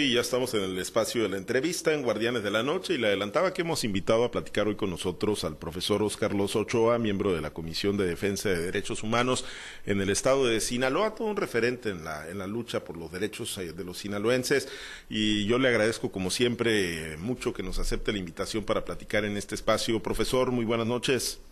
[0.00, 2.98] Y ya estamos en el espacio de la entrevista en Guardianes de la Noche y
[2.98, 7.00] le adelantaba que hemos invitado a platicar hoy con nosotros al profesor Oscar Los Ochoa,
[7.00, 9.44] miembro de la Comisión de Defensa de Derechos Humanos
[9.86, 13.10] en el estado de Sinaloa, todo un referente en la, en la lucha por los
[13.10, 14.68] derechos eh, de los sinaloenses
[15.10, 19.36] y yo le agradezco como siempre mucho que nos acepte la invitación para platicar en
[19.36, 20.00] este espacio.
[20.00, 21.44] Profesor, muy buenas noches.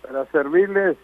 [0.00, 0.96] Para servirles,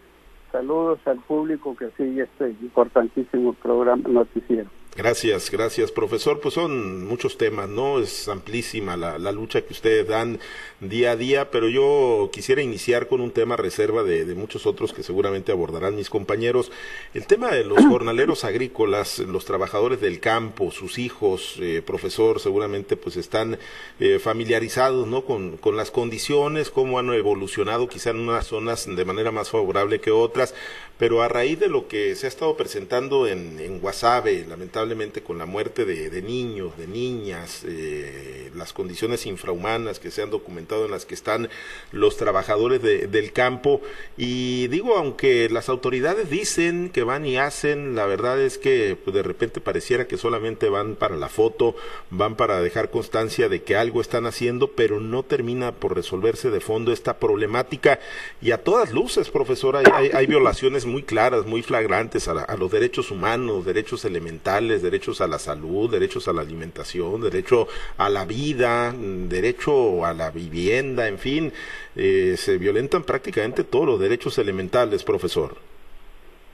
[0.51, 4.71] saludos al público que sigue este importantísimo programa noticiero.
[4.95, 6.39] Gracias, gracias, profesor.
[6.39, 7.97] Pues son muchos temas, ¿no?
[7.97, 10.39] Es amplísima la, la, lucha que ustedes dan
[10.81, 14.93] día a día, pero yo quisiera iniciar con un tema reserva de, de, muchos otros
[14.93, 16.71] que seguramente abordarán mis compañeros.
[17.15, 22.95] El tema de los jornaleros agrícolas, los trabajadores del campo, sus hijos, eh, profesor, seguramente
[22.95, 23.57] pues están
[23.99, 25.25] eh, familiarizados, ¿no?
[25.25, 29.99] Con, con las condiciones, cómo han evolucionado quizá en unas zonas de manera más favorable
[29.99, 30.53] que otras,
[30.97, 35.37] pero a raíz de lo que se ha estado presentando en, en Guasave, lamentablemente, con
[35.37, 40.85] la muerte de, de niños, de niñas, eh, las condiciones infrahumanas que se han documentado
[40.85, 41.49] en las que están
[41.91, 43.81] los trabajadores de, del campo.
[44.17, 49.15] Y digo, aunque las autoridades dicen que van y hacen, la verdad es que pues,
[49.15, 51.75] de repente pareciera que solamente van para la foto,
[52.11, 56.59] van para dejar constancia de que algo están haciendo, pero no termina por resolverse de
[56.59, 57.99] fondo esta problemática.
[58.41, 62.55] Y a todas luces, profesora, hay, hay violaciones muy claras, muy flagrantes a, la, a
[62.57, 67.67] los derechos humanos, derechos elementales derechos a la salud, derechos a la alimentación, derecho
[67.97, 71.51] a la vida, derecho a la vivienda, en fin,
[71.95, 75.55] eh, se violentan prácticamente todos los derechos elementales, profesor.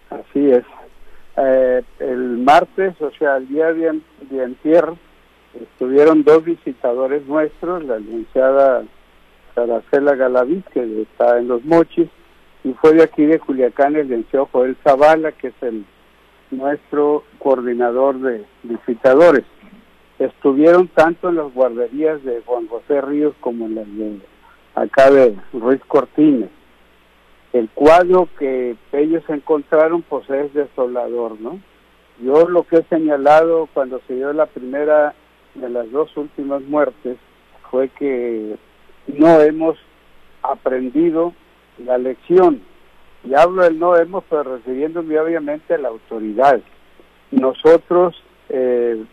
[0.09, 0.63] Así es.
[1.37, 3.99] Eh, el martes, o sea, el día de,
[4.29, 4.95] de
[5.53, 8.83] estuvieron dos visitadores nuestros, la licenciada
[9.55, 12.09] Saracela Galaví, que está en Los Mochis,
[12.63, 15.85] y fue de aquí de Culiacán el licenciado Joel Zavala, que es el
[16.51, 19.45] nuestro coordinador de visitadores.
[20.17, 24.19] Estuvieron tanto en las guarderías de Juan José Ríos como en las de
[24.75, 26.49] acá de Ruiz Cortines.
[27.53, 31.59] El cuadro que ellos encontraron pues es desolador, ¿no?
[32.21, 35.15] Yo lo que he señalado cuando se dio la primera
[35.55, 37.17] de las dos últimas muertes
[37.71, 38.57] fue que
[39.07, 39.77] no hemos
[40.41, 41.33] aprendido
[41.85, 42.61] la lección
[43.23, 46.61] y hablo del no hemos, pero refiriéndome obviamente a la autoridad.
[47.31, 49.03] Nosotros, eh,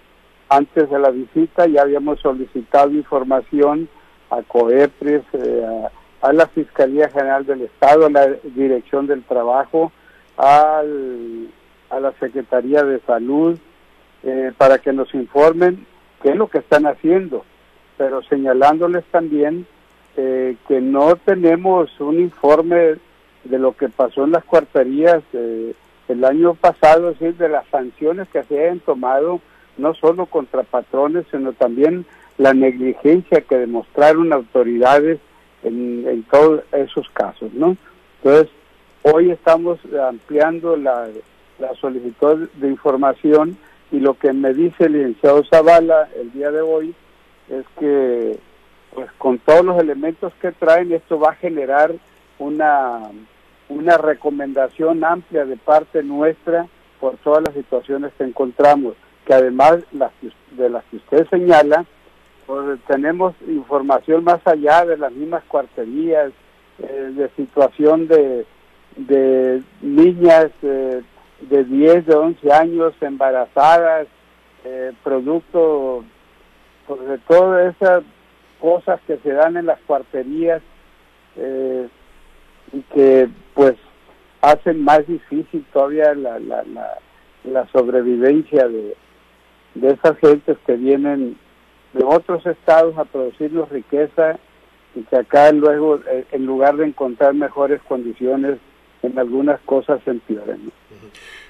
[0.49, 3.89] antes de la visita, ya habíamos solicitado información
[4.31, 5.91] a COEPRES, eh,
[6.23, 9.93] a, a, la Fiscalía General del Estado, a la Dirección del Trabajo,
[10.37, 11.49] al,
[11.91, 13.59] a la Secretaría de Salud,
[14.23, 15.87] eh, para que nos informen
[16.23, 17.45] qué es lo que están haciendo,
[17.97, 19.67] pero señalándoles también
[20.17, 22.97] eh, que no tenemos un informe
[23.45, 25.75] de lo que pasó en las cuarterías eh,
[26.09, 29.41] el año pasado, es decir, de las sanciones que se han tomado,
[29.77, 32.07] no solo contra patrones, sino también
[32.39, 35.19] la negligencia que demostraron autoridades
[35.63, 37.77] en, en todos esos casos, ¿no?
[38.23, 38.53] Entonces,
[39.03, 39.79] hoy estamos
[40.09, 41.09] ampliando la,
[41.59, 43.57] la solicitud de información
[43.93, 46.95] y lo que me dice el licenciado Zavala el día de hoy
[47.49, 48.39] es que,
[48.97, 51.95] pues con todos los elementos que traen, esto va a generar
[52.39, 53.03] una
[53.69, 56.67] una recomendación amplia de parte nuestra
[57.01, 58.95] por todas las situaciones que encontramos,
[59.27, 60.13] que además las,
[60.53, 61.85] de las que usted señala,
[62.47, 66.33] pues tenemos información más allá de las mismas cuarterías,
[66.79, 68.47] eh, de situación de,
[68.97, 71.03] de niñas eh,
[71.41, 74.07] de 10, de 11 años embarazadas,
[74.65, 76.05] eh, producto
[76.87, 78.05] pues, de todas esas
[78.67, 80.61] cosas que se dan en las cuarterías
[81.37, 81.87] eh,
[82.73, 83.75] y que pues
[84.41, 86.99] hacen más difícil todavía la, la, la,
[87.45, 88.97] la sobrevivencia de,
[89.77, 91.39] de esas gentes que vienen
[91.93, 94.37] de otros estados a producirnos riqueza
[94.97, 98.59] y que acá luego eh, en lugar de encontrar mejores condiciones
[99.03, 100.73] en algunas cosas se empeoran.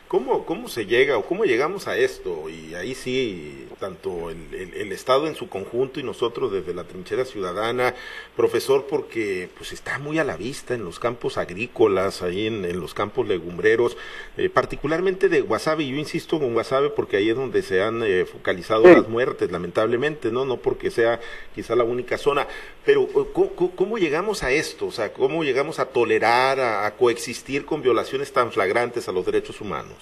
[0.08, 2.48] ¿Cómo, ¿Cómo se llega o cómo llegamos a esto?
[2.48, 6.84] Y ahí sí, tanto el, el, el, Estado en su conjunto y nosotros desde la
[6.84, 7.92] trinchera ciudadana,
[8.36, 12.78] profesor, porque pues está muy a la vista en los campos agrícolas, ahí en, en
[12.78, 13.96] los campos legumbreros,
[14.36, 18.26] eh, particularmente de Guasave, yo insisto con Guasave porque ahí es donde se han eh,
[18.26, 18.94] focalizado sí.
[18.94, 20.44] las muertes, lamentablemente, ¿no?
[20.44, 21.20] No porque sea
[21.52, 22.46] quizá la única zona,
[22.84, 24.86] pero ¿cómo, cómo llegamos a esto?
[24.86, 29.26] O sea, ¿cómo llegamos a tolerar, a, a coexistir con violaciones tan flagrantes a los
[29.26, 29.95] derechos humanos?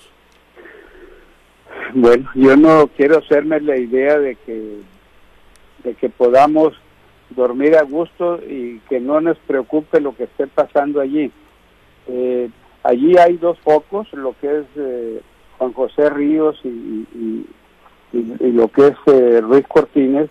[1.93, 4.81] Bueno, yo no quiero hacerme la idea de que
[5.85, 6.73] de que podamos
[7.31, 11.31] dormir a gusto y que no nos preocupe lo que esté pasando allí.
[12.09, 12.49] Eh,
[12.83, 15.21] allí hay dos focos, lo que es eh,
[15.59, 17.47] Juan José Ríos y, y,
[18.53, 20.31] lo que es eh, Ruiz Cortines,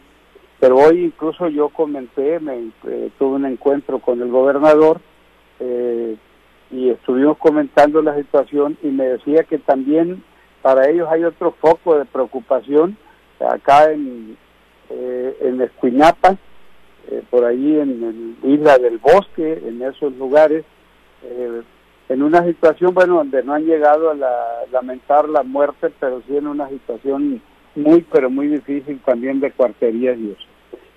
[0.59, 5.01] pero hoy incluso yo comenté, me, eh, tuve un encuentro con el gobernador
[6.71, 10.23] y estuvimos comentando la situación y me decía que también
[10.63, 12.98] para ellos hay otro foco de preocupación
[13.39, 14.36] acá en,
[14.89, 16.38] en Escuinapa,
[17.30, 20.65] por ahí en, en Isla del Bosque, en esos lugares,
[22.10, 24.15] en una situación, bueno, donde no han llegado a
[24.71, 27.42] lamentar la muerte, pero sí en una situación
[27.75, 30.48] muy, pero muy difícil también de cuarterías y eso.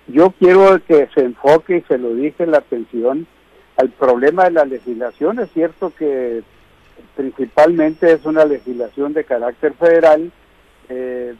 [0.07, 3.27] Yo quiero que se enfoque, y se lo dije, la atención
[3.75, 5.39] al problema de la legislación.
[5.39, 6.43] Es cierto que
[7.15, 10.31] principalmente es una legislación de carácter federal.
[10.89, 11.35] Eh,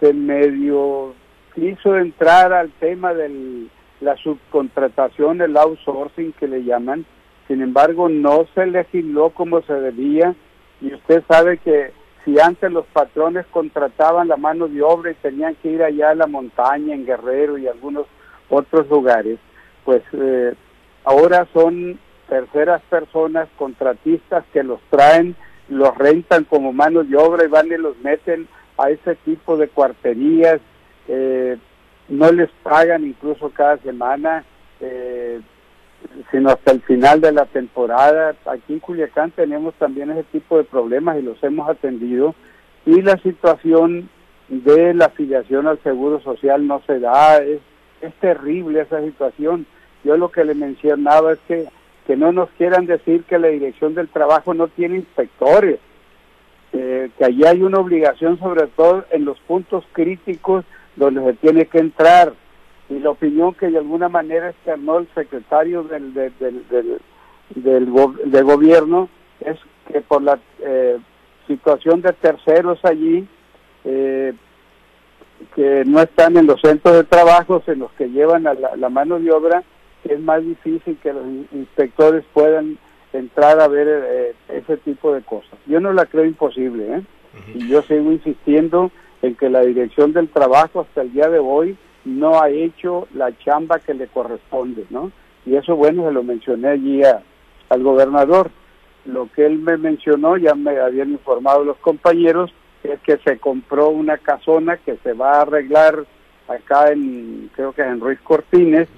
[0.00, 1.14] se medio
[1.54, 3.66] quiso entrar al tema de
[4.00, 7.06] la subcontratación, el outsourcing que le llaman,
[7.48, 10.34] sin embargo no se legisló como se debía
[10.80, 11.92] y usted sabe que
[12.24, 16.14] si antes los patrones contrataban la mano de obra y tenían que ir allá a
[16.14, 18.06] la montaña, en Guerrero y algunos
[18.48, 19.38] otros lugares,
[19.84, 20.52] pues eh,
[21.04, 25.36] ahora son terceras personas contratistas que los traen,
[25.68, 29.68] los rentan como mano de obra y van y los meten a ese tipo de
[29.68, 30.60] cuarterías,
[31.08, 31.56] eh,
[32.08, 34.44] no les pagan incluso cada semana,
[34.80, 35.40] eh,
[36.30, 38.34] sino hasta el final de la temporada.
[38.46, 42.34] Aquí en Culiacán tenemos también ese tipo de problemas y los hemos atendido.
[42.84, 44.08] Y la situación
[44.48, 47.60] de la afiliación al Seguro Social no se da, es,
[48.00, 49.66] es terrible esa situación.
[50.04, 51.66] Yo lo que le mencionaba es que,
[52.06, 55.80] que no nos quieran decir que la Dirección del Trabajo no tiene inspectores,
[56.72, 60.64] eh, que allí hay una obligación sobre todo en los puntos críticos
[60.96, 62.32] donde se tiene que entrar.
[62.88, 67.00] Y la opinión que de alguna manera externó el secretario del, del, del,
[67.54, 69.08] del, gobierno
[69.40, 69.58] es
[69.92, 70.98] que por la eh,
[71.46, 73.26] situación de terceros allí,
[73.84, 74.32] eh,
[75.54, 79.18] que no están en los centros de trabajo, en los que llevan a la, mano
[79.18, 79.62] de obra,
[80.04, 82.78] es más difícil que los inspectores puedan
[83.12, 85.58] entrar a ver eh, ese tipo de cosas.
[85.66, 87.02] Yo no la creo imposible, ¿eh?
[87.54, 88.90] y yo sigo insistiendo
[89.22, 93.36] en que la dirección del trabajo hasta el día de hoy no ha hecho la
[93.38, 95.10] chamba que le corresponde, ¿no?
[95.44, 97.02] Y eso, bueno, se lo mencioné allí
[97.68, 98.50] al gobernador.
[99.04, 102.52] Lo que él me mencionó, ya me habían informado los compañeros,
[102.82, 106.04] es que se compró una casona que se va a arreglar
[106.48, 108.88] acá en, creo que en Ruiz Cortines,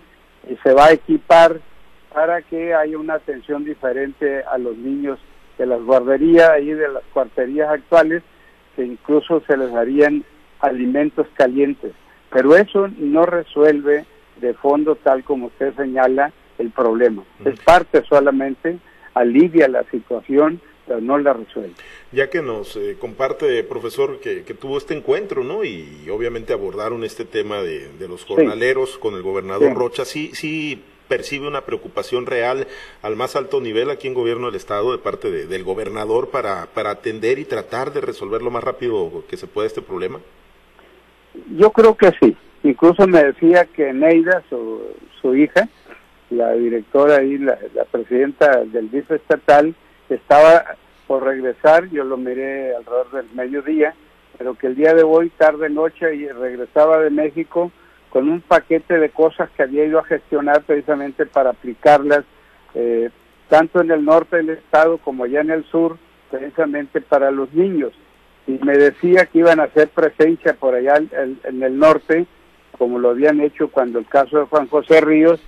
[0.57, 1.61] se va a equipar
[2.13, 5.19] para que haya una atención diferente a los niños
[5.59, 8.23] de las guarderías y de las cuarterías actuales,
[8.77, 10.25] que incluso se les darían
[10.61, 11.93] alimentos calientes.
[12.31, 14.05] Pero eso no resuelve
[14.41, 17.23] de fondo, tal como usted señala, el problema.
[17.45, 18.79] Es parte solamente,
[19.15, 20.61] alivia la situación,
[21.01, 21.75] no la resuelve.
[22.13, 25.65] Ya que nos eh, comparte, profesor, que, tuvo este encuentro, ¿no?
[25.65, 31.49] Y, obviamente abordaron este tema de, los jornaleros con el gobernador Rocha, sí, sí percibe
[31.49, 32.67] una preocupación real
[33.03, 36.91] al más alto nivel aquí en gobierno del estado de parte del gobernador para, para
[36.91, 40.21] atender y tratar de resolver lo más rápido que se pueda este problema?
[41.57, 42.37] Yo creo que sí.
[42.63, 44.81] Incluso me decía que Neida, su,
[45.21, 45.69] su hija,
[46.31, 47.59] la directora y la,
[47.91, 49.75] presidenta del vice estatal,
[50.15, 50.77] estaba
[51.07, 53.95] por regresar, yo lo miré alrededor del mediodía,
[54.37, 57.73] pero que el día de hoy, tarde noche, y regresaba de México
[58.11, 62.25] con un paquete de cosas que había ido a gestionar precisamente para aplicarlas
[62.75, 63.11] eh,
[63.49, 65.99] tanto en el norte del estado como allá en el sur,
[66.31, 67.93] precisamente para los niños
[68.49, 72.27] y me decía que iban a hacer presencia por allá en, el norte,
[72.79, 75.39] como lo habían hecho cuando el caso de Juan José Ríos,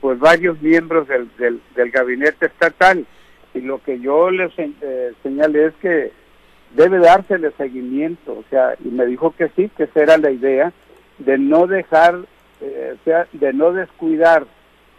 [0.00, 3.06] pues varios miembros del, del, gabinete estatal.
[3.58, 6.12] Y lo que yo les eh, señalé es que
[6.74, 10.72] debe dársele seguimiento, o sea, y me dijo que sí, que esa era la idea,
[11.18, 12.20] de no dejar,
[12.60, 14.46] eh, o sea, de no descuidar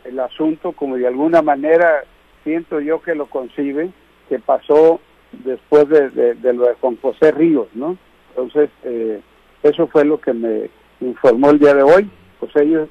[0.03, 2.03] el asunto, como de alguna manera
[2.43, 3.91] siento yo que lo concibe,
[4.27, 4.99] que pasó
[5.31, 7.97] después de, lo de Juan José Ríos, ¿no?
[8.29, 9.21] Entonces, eh,
[9.63, 10.69] eso fue lo que me
[11.01, 12.89] informó el día de hoy, pues ellos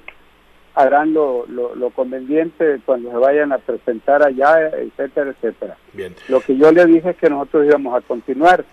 [0.78, 5.76] harán lo, lo, conveniente cuando se vayan a presentar allá, etcétera, etcétera.
[5.92, 6.14] Bien.
[6.28, 8.64] Lo que yo le dije es que nosotros íbamos a continuar.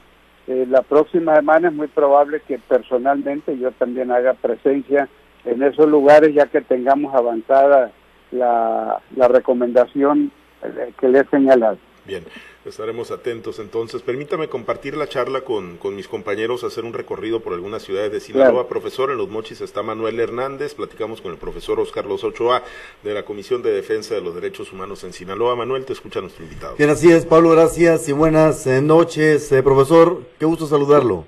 [0.45, 5.09] Eh, la próxima semana es muy probable que personalmente yo también haga presencia
[5.45, 7.91] en esos lugares ya que tengamos avanzada
[8.31, 10.31] la, la recomendación
[10.62, 11.79] eh, que le he señalado.
[12.05, 12.24] Bien,
[12.65, 14.01] estaremos atentos entonces.
[14.01, 18.19] Permítame compartir la charla con, con mis compañeros, hacer un recorrido por algunas ciudades de
[18.19, 18.67] Sinaloa.
[18.67, 22.63] Profesor, en Los Mochis está Manuel Hernández, platicamos con el profesor Oscar Los Ochoa
[23.03, 25.55] de la Comisión de Defensa de los Derechos Humanos en Sinaloa.
[25.55, 26.75] Manuel, te escucha nuestro invitado.
[26.77, 29.51] Bien, así es, Pablo, gracias y buenas eh, noches.
[29.51, 31.25] Eh, profesor, qué gusto saludarlo.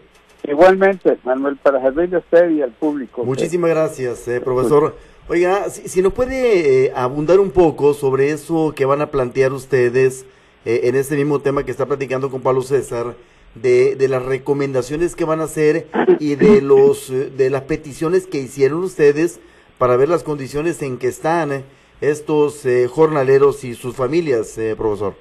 [0.48, 3.24] Igualmente, Manuel, para servirle a usted y al público.
[3.26, 4.96] Muchísimas gracias, eh, profesor.
[5.28, 10.26] Oiga, si, nos puede eh, abundar un poco sobre eso que van a plantear ustedes
[10.68, 13.16] eh, en este mismo tema que está platicando con Pablo César,
[13.56, 15.88] de, de, las recomendaciones que van a hacer
[16.20, 19.40] y de los de las peticiones que hicieron ustedes
[19.78, 21.64] para ver las condiciones en que están
[22.02, 25.16] estos jornaleros y sus familias, profesor.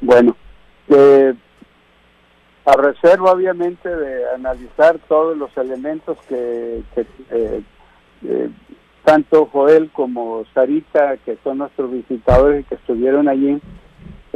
[0.00, 0.36] Bueno,
[0.88, 1.34] eh,
[2.66, 6.82] a reserva obviamente de analizar todos los elementos que,
[7.30, 7.62] eh,
[8.24, 8.50] eh,
[9.04, 13.60] tanto Joel como Sarita, que son nuestros visitadores y que estuvieron allí,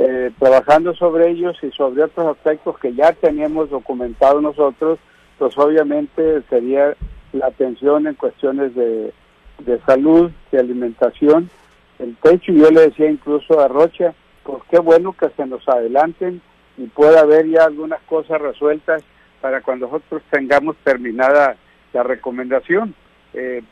[0.03, 4.99] eh, trabajando sobre ellos y sobre otros aspectos que ya teníamos documentado nosotros,
[5.39, 6.97] pues obviamente sería
[7.35, 9.13] la atención en cuestiones de,
[9.59, 11.51] de salud, de alimentación,
[11.99, 15.69] el techo, y yo le decía incluso a Rocha, pues qué bueno que se nos
[15.69, 16.41] adelanten
[16.79, 19.03] y pueda haber ya algunas cosas resueltas
[19.43, 21.57] para cuando nosotros tengamos terminada
[21.93, 22.95] la recomendación.
[23.35, 23.63] Eh,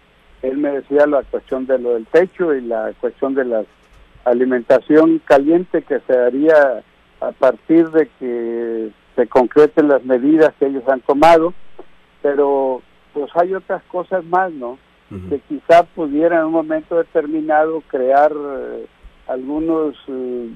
[0.42, 3.64] él me decía la cuestión de lo del techo y la cuestión de la
[4.24, 6.82] alimentación caliente que se haría
[7.20, 11.52] a partir de que se concreten las medidas que ellos han tomado,
[12.22, 12.82] pero
[13.12, 14.78] pues hay otras cosas más, ¿no?
[15.30, 18.86] Que quizá pudiera en un momento determinado crear eh,
[19.26, 20.50] algunos eh,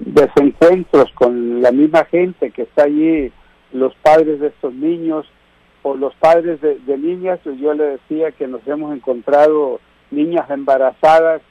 [0.00, 3.32] desencuentros con la misma gente que está allí,
[3.72, 5.26] los padres de estos niños
[5.82, 11.42] o los padres de, niñas, pues yo le decía que nos hemos encontrado niñas embarazadas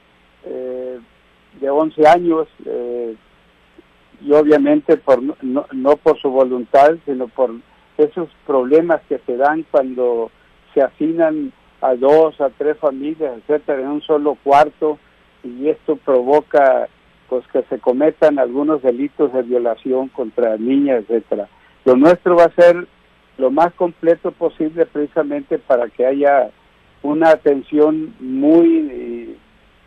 [0.46, 0.83] eh,
[1.60, 3.16] de 11 años eh,
[4.22, 7.52] y obviamente por no, por su voluntad, sino por
[7.98, 10.32] esos problemas que se dan cuando
[10.74, 14.98] se asignan a dos, a tres familias, etcétera, en un solo cuarto
[15.44, 16.88] y esto provoca
[17.30, 21.50] pues que se cometan algunos delitos de violación contra niñas, etcétera.
[21.86, 22.88] Lo nuestro va a ser
[23.38, 26.52] lo más completo posible precisamente para que haya
[27.02, 29.38] una atención muy eh,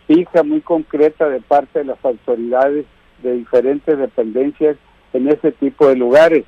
[0.07, 2.87] fija, muy concreta de parte de las autoridades
[3.23, 4.77] de diferentes dependencias
[5.13, 6.45] en ese tipo de lugares.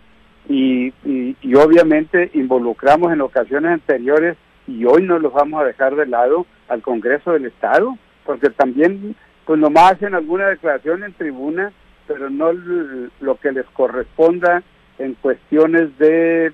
[0.48, 4.36] Y, y, y, obviamente involucramos en ocasiones anteriores
[4.66, 9.14] y hoy no los vamos a dejar de lado al Congreso del Estado, porque también
[9.44, 11.72] pues nomás hacen alguna declaración en tribuna,
[12.06, 12.52] pero no
[13.20, 14.62] lo que les corresponda
[14.98, 16.52] en cuestiones de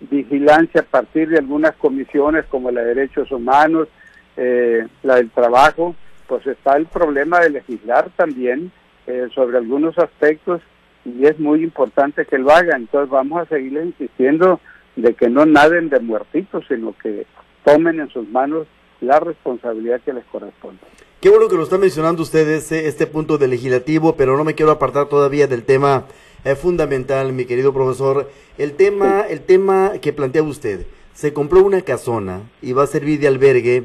[0.00, 3.88] vigilancia a partir de algunas comisiones como la de derechos humanos,
[4.36, 5.96] eh, la del trabajo,
[6.28, 8.72] pues está el problema de legislar también
[9.06, 10.60] eh, sobre algunos aspectos
[11.04, 12.82] y es muy importante que lo hagan.
[12.82, 14.60] Entonces vamos a seguirles insistiendo
[14.96, 17.26] de que no naden de muertitos, sino que
[17.64, 18.66] tomen en sus manos
[19.00, 20.80] la responsabilidad que les corresponde.
[21.20, 24.72] Qué bueno que lo está mencionando ustedes, este punto del legislativo, pero no me quiero
[24.72, 26.04] apartar todavía del tema
[26.44, 28.30] eh, fundamental, mi querido profesor.
[28.58, 33.18] El tema, el tema que planteaba usted, se compró una casona y va a servir
[33.20, 33.84] de albergue,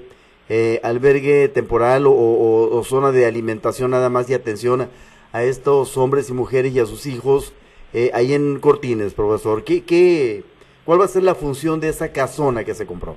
[0.53, 4.89] eh, albergue temporal o, zona de alimentación nada más y atención
[5.31, 7.53] a estos hombres y mujeres y a sus hijos
[7.93, 9.63] eh, ahí en Cortines, profesor.
[9.63, 10.43] ¿Qué, qué,
[10.83, 13.15] ¿Cuál va a ser la función de esa casona que se compró?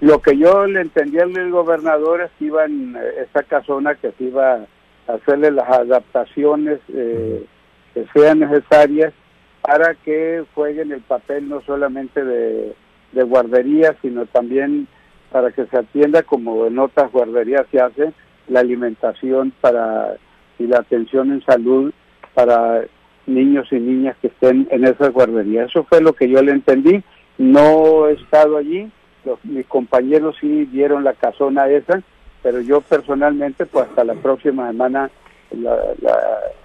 [0.00, 4.24] Lo que yo le entendía al gobernador es que iban, eh, esa casona que se
[4.24, 4.66] iba
[5.08, 7.44] a hacerle las adaptaciones eh,
[7.94, 9.12] que sean necesarias
[9.60, 12.74] para que jueguen el papel no solamente de,
[13.24, 14.86] guardería, sino también
[15.30, 18.12] para que se atienda, como en otras guarderías se hace,
[18.48, 20.16] la alimentación para
[20.58, 21.92] y la atención en salud
[22.34, 22.84] para
[23.26, 25.70] niños y niñas que estén en esas guarderías.
[25.70, 27.02] Eso fue lo que yo le entendí.
[27.38, 28.90] No he estado allí,
[29.44, 32.02] mis compañeros sí vieron la casona esa,
[32.42, 35.10] pero yo personalmente, pues hasta la próxima semana
[35.50, 35.76] la,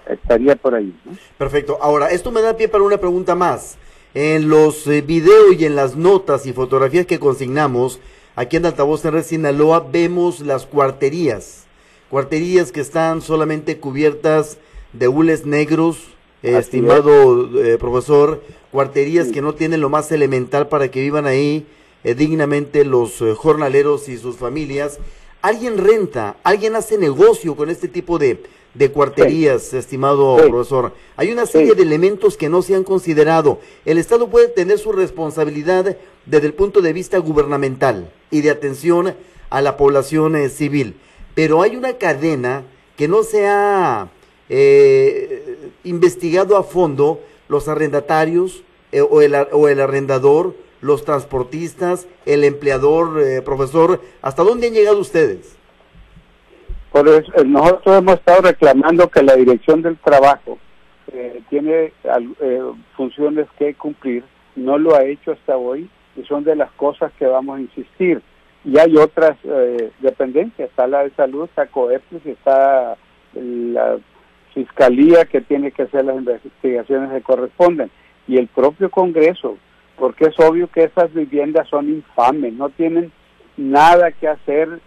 [0.08, 0.94] estaría por ahí.
[1.38, 1.78] Perfecto.
[1.80, 3.78] Ahora, esto me da pie para una pregunta más.
[4.14, 8.00] En los eh, videos y en las notas y fotografías que consignamos,
[8.36, 11.64] aquí en Altavoz en Red Sinaloa, vemos las cuarterías.
[12.10, 14.58] Cuarterías que están solamente cubiertas
[14.92, 15.98] de hules negros,
[16.42, 18.42] estimado eh, profesor.
[18.70, 21.66] Cuarterías que no tienen lo más elemental para que vivan ahí
[22.04, 24.98] eh, dignamente los eh, jornaleros y sus familias.
[25.42, 28.42] ¿Alguien renta, alguien hace negocio con este tipo de,
[28.74, 30.92] de cuarterías, estimado profesor?
[31.16, 33.60] Hay una serie de elementos que no se han considerado.
[33.84, 39.14] El Estado puede tener su responsabilidad desde el punto de vista gubernamental y de atención
[39.50, 40.96] a la población eh, civil,
[41.34, 42.64] pero hay una cadena
[42.96, 44.08] que no se ha
[45.82, 48.62] investigado a fondo los arrendatarios
[49.10, 54.98] o, el, o el arrendador los transportistas, el empleador, eh, profesor, ¿hasta dónde han llegado
[54.98, 55.56] ustedes?
[56.92, 60.58] Por eso, eh, nosotros hemos estado reclamando que la Dirección del Trabajo
[61.12, 61.92] eh, tiene
[62.96, 64.24] funciones que cumplir.
[64.54, 68.22] No lo ha hecho hasta hoy y son de las cosas que vamos a insistir.
[68.64, 72.96] Y hay otras eh, dependencias, está la de salud, está COEPS, está
[73.34, 73.98] la
[74.54, 77.90] fiscalía que tiene que hacer las investigaciones que corresponden.
[78.26, 79.56] Y el propio Congreso,
[79.96, 83.12] porque es obvio que esas viviendas son infames, no tienen
[83.56, 84.80] nada que hacer,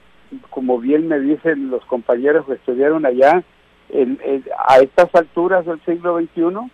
[0.50, 3.44] como bien me dicen los compañeros que estuvieron allá,
[4.68, 6.70] a estas alturas del siglo XXI,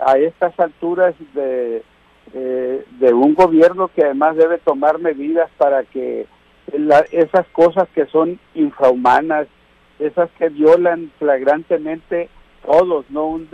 [0.00, 1.82] a estas alturas de,
[2.34, 6.26] eh, de un gobierno que además debe tomar medidas para que
[7.10, 9.48] esas cosas que son infrahumanas,
[9.98, 12.28] esas que violan flagrantemente
[12.64, 13.48] todos, no un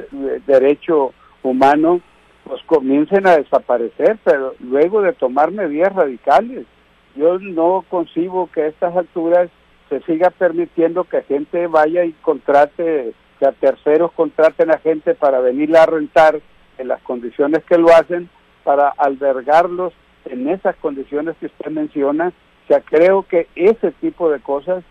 [0.47, 2.01] derecho humano,
[2.45, 6.67] pues comiencen a desaparecer, pero luego de tomar medidas radicales.
[7.15, 9.49] Yo no concibo que a estas alturas
[9.89, 15.41] se siga permitiendo que gente vaya y contrate, que a terceros contraten a gente para
[15.41, 16.41] venirla a rentar
[16.79, 18.29] en las condiciones que lo hacen,
[18.67, 19.93] para albergarlos
[20.25, 22.33] en esas condiciones que usted menciona.
[22.65, 24.83] O sea, creo que ese tipo de cosas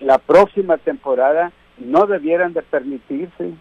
[0.00, 3.52] la próxima temporada no debieran de permitirse.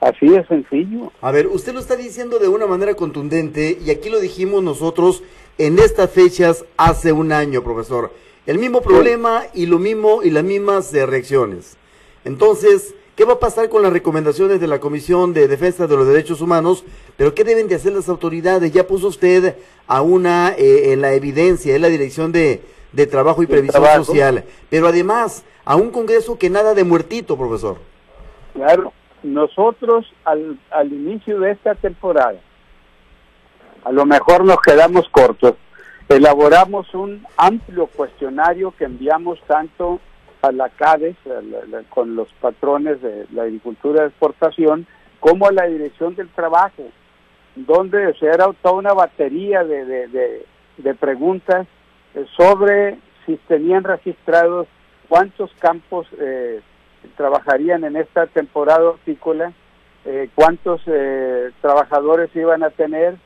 [0.00, 1.12] Así de sencillo.
[1.20, 5.22] A ver, usted lo está diciendo de una manera contundente y aquí lo dijimos nosotros
[5.56, 8.12] en estas fechas hace un año, profesor.
[8.44, 11.78] El mismo problema y lo mismo y las mismas reacciones.
[12.24, 16.06] Entonces, ¿qué va a pasar con las recomendaciones de la Comisión de Defensa de los
[16.06, 16.84] Derechos Humanos?
[17.16, 18.72] Pero ¿qué deben de hacer las autoridades?
[18.72, 19.56] Ya puso usted
[19.86, 22.62] a una eh, en la evidencia, en la Dirección de,
[23.10, 27.78] Trabajo y Previsión Social, pero además a un Congreso que nada de muertito, profesor.
[28.52, 28.92] Claro,
[29.24, 32.38] nosotros al, al inicio de esta temporada,
[33.82, 35.54] a lo mejor nos quedamos cortos,
[36.08, 40.00] elaboramos un amplio cuestionario que enviamos tanto
[40.46, 41.16] a la CADES,
[41.88, 44.86] con los patrones de la agricultura de exportación,
[45.20, 46.84] como a la Dirección del Trabajo,
[47.56, 50.44] donde se era toda una batería de,
[50.76, 51.66] de, preguntas
[52.14, 54.66] eh, sobre si tenían registrados
[55.08, 56.60] cuántos campos eh,
[57.16, 59.52] trabajarían en esta temporada hortícola,
[60.04, 60.82] eh, cuántos
[61.60, 63.16] trabajadores iban a tener,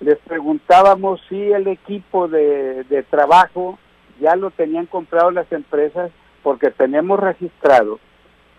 [0.00, 3.78] les preguntábamos si el equipo de, trabajo
[4.20, 6.10] ya lo tenían comprado las empresas,
[6.44, 7.98] porque tenemos registrado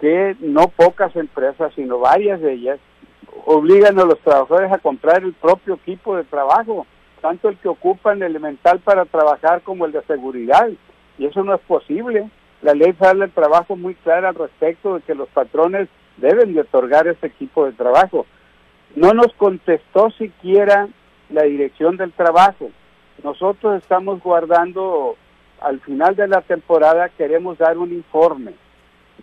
[0.01, 2.79] que no pocas empresas, sino varias de ellas,
[3.45, 6.85] obligan a los trabajadores a comprar el propio equipo de trabajo,
[7.21, 10.69] tanto el que ocupan elemental para trabajar como el de seguridad.
[11.17, 12.29] Y eso no es posible.
[12.61, 16.61] La ley federal del trabajo muy clara al respecto de que los patrones deben de
[16.61, 18.25] otorgar ese equipo de trabajo.
[18.95, 20.87] No nos contestó siquiera
[21.29, 22.69] la dirección del trabajo.
[23.23, 25.15] Nosotros estamos guardando,
[25.61, 28.53] al final de la temporada queremos dar un informe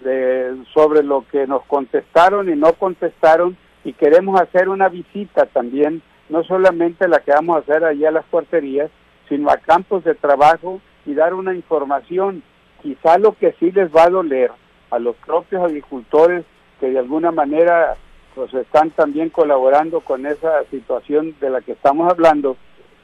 [0.03, 6.03] de, sobre lo que nos contestaron y no contestaron y queremos hacer una visita también,
[6.29, 8.91] no solamente la que vamos a hacer allá a las cuarterías,
[9.29, 12.43] sino a campos de trabajo y dar una información.
[12.83, 14.51] Quizá lo que sí les va a doler
[14.91, 16.45] a los propios agricultores
[16.81, 17.97] que de alguna manera
[18.35, 22.57] pues están también colaborando con esa situación de la que estamos hablando,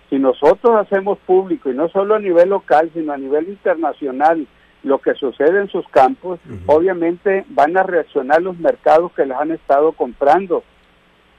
[0.08, 4.46] si nosotros hacemos público, y no solo a nivel local, sino a nivel internacional,
[4.82, 9.50] lo que sucede en sus campos, obviamente van a reaccionar los mercados que les han
[9.50, 10.62] estado comprando,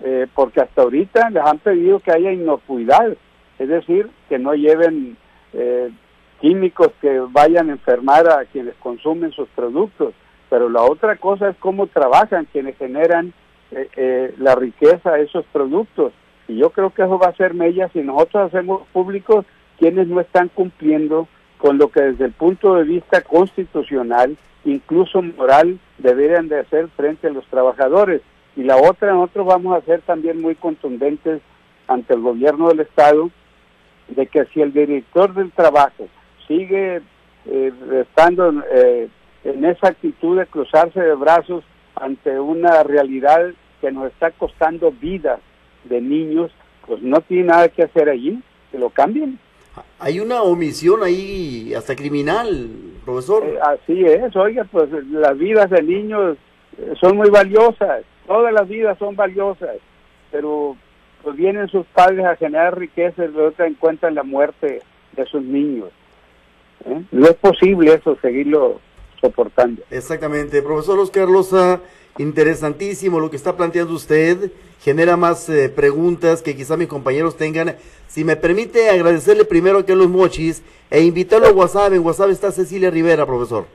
[0.01, 3.15] eh, porque hasta ahorita les han pedido que haya inocuidad,
[3.57, 5.17] es decir, que no lleven
[5.53, 5.89] eh,
[6.41, 10.13] químicos que vayan a enfermar a quienes consumen sus productos,
[10.49, 13.33] pero la otra cosa es cómo trabajan quienes generan
[13.71, 16.11] eh, eh, la riqueza de esos productos.
[16.49, 19.45] Y yo creo que eso va a ser mella si nosotros hacemos públicos
[19.77, 21.27] quienes no están cumpliendo
[21.59, 24.35] con lo que desde el punto de vista constitucional,
[24.65, 28.21] incluso moral, deberían de hacer frente a los trabajadores.
[28.55, 31.41] Y la otra, nosotros vamos a ser también muy contundentes
[31.87, 33.29] ante el gobierno del Estado
[34.07, 36.07] de que si el director del trabajo
[36.47, 37.01] sigue
[37.45, 38.49] eh, estando
[39.43, 41.63] en esa actitud de cruzarse de brazos
[41.95, 45.39] ante una realidad que nos está costando vidas
[45.85, 46.51] de niños,
[46.85, 49.39] pues no tiene nada que hacer allí, que lo cambien.
[49.99, 52.69] Hay una omisión ahí hasta criminal,
[53.05, 53.43] profesor.
[53.45, 56.37] Eh, así es, oiga, pues las vidas de niños
[56.77, 59.77] eh, son muy valiosas, todas las vidas son valiosas,
[60.31, 60.75] pero
[61.23, 64.81] pues vienen sus padres a generar riqueza y luego encuentran la muerte
[65.13, 65.89] de sus niños.
[66.85, 67.03] ¿eh?
[67.11, 68.79] No es posible eso, seguirlo
[69.19, 69.81] soportando.
[69.89, 71.81] Exactamente, profesor Oscar Loza,
[72.17, 77.75] interesantísimo lo que está planteando usted, genera más eh, preguntas que quizá mis compañeros tengan.
[78.07, 82.51] Si me permite agradecerle primero a los Mochis e invitarlo a WhatsApp, en WhatsApp está
[82.51, 83.65] Cecilia Rivera, profesor.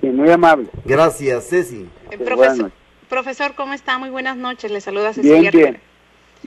[0.00, 0.68] Sí, muy amable.
[0.84, 1.86] Gracias, Ceci.
[2.10, 2.72] Eh, profesor,
[3.08, 3.98] profesor, ¿cómo está?
[3.98, 5.80] Muy buenas noches, le saluda Cecilia Rivera.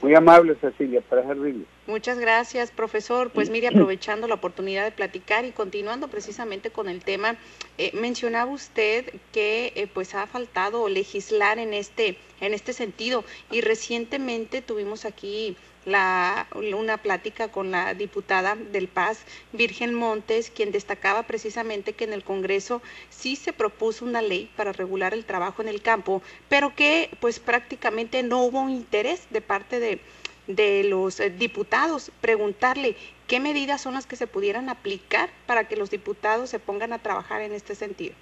[0.02, 1.64] Muy amable, Cecilia, para servirle.
[1.86, 3.30] Muchas gracias, profesor.
[3.30, 7.36] Pues mire, aprovechando la oportunidad de platicar y continuando precisamente con el tema,
[7.78, 13.62] eh, mencionaba usted que eh, pues ha faltado legislar en este en este sentido y
[13.62, 15.56] recientemente tuvimos aquí
[15.86, 22.12] la, una plática con la diputada del Paz, Virgen Montes, quien destacaba precisamente que en
[22.12, 26.74] el Congreso sí se propuso una ley para regular el trabajo en el campo, pero
[26.74, 30.00] que pues prácticamente no hubo interés de parte de,
[30.48, 32.10] de los eh, diputados.
[32.20, 32.96] Preguntarle
[33.28, 36.98] qué medidas son las que se pudieran aplicar para que los diputados se pongan a
[36.98, 38.14] trabajar en este sentido.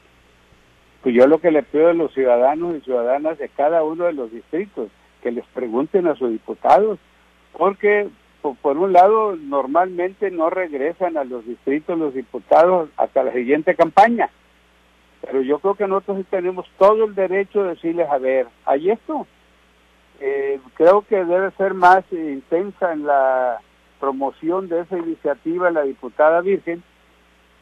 [1.02, 4.12] Pues yo lo que le pido a los ciudadanos y ciudadanas de cada uno de
[4.12, 4.90] los distritos,
[5.22, 6.98] que les pregunten a sus diputados
[7.56, 8.08] porque
[8.60, 14.30] por un lado normalmente no regresan a los distritos los diputados hasta la siguiente campaña,
[15.22, 19.26] pero yo creo que nosotros tenemos todo el derecho de decirles, a ver, hay esto,
[20.20, 23.58] eh, creo que debe ser más intensa en la
[23.98, 26.82] promoción de esa iniciativa la diputada Virgen.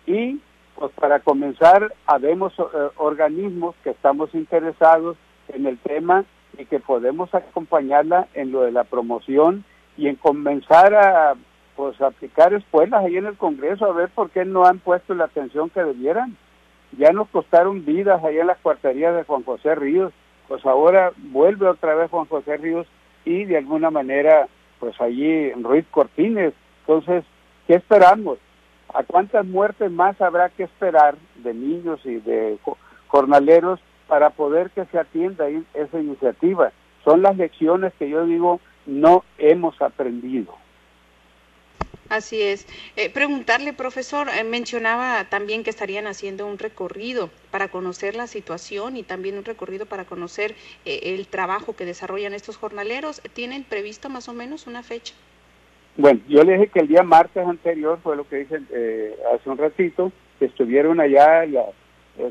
[0.07, 0.41] Y
[0.75, 2.63] pues para comenzar habemos eh,
[2.97, 5.17] organismos que estamos interesados
[5.49, 6.25] en el tema
[6.59, 9.65] y que podemos acompañarla en lo de la promoción
[9.97, 11.35] y en comenzar a
[11.77, 15.25] pues aplicar escuelas ahí en el Congreso a ver por qué no han puesto la
[15.25, 16.37] atención que debieran.
[16.99, 20.13] Ya nos costaron vidas ahí en las cuarterías de Juan José Ríos,
[20.49, 22.87] pues ahora vuelve otra vez Juan José Ríos
[23.25, 26.53] y de alguna manera pues allí Ruiz Cortines.
[26.81, 27.25] Entonces,
[27.67, 28.39] ¿qué esperamos?
[28.93, 32.59] ¿A cuántas muertes más habrá que esperar de niños y de
[33.07, 36.73] jornaleros para poder que se atienda esa iniciativa?
[37.05, 40.57] Son las lecciones que yo digo no hemos aprendido.
[42.13, 42.67] Así es.
[42.97, 48.99] Eh, preguntarle, profesor, eh, mencionaba también que estarían haciendo un recorrido para conocer la situación
[48.99, 53.23] y también un recorrido para conocer eh, el trabajo que desarrollan estos jornaleros.
[53.33, 55.15] ¿Tienen previsto más o menos una fecha?
[55.97, 58.57] Bueno, yo le dije que el día martes anterior, fue lo que dije
[59.35, 61.65] hace un ratito, que estuvieron allá la